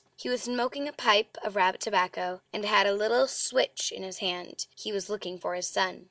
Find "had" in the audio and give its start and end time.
2.65-2.87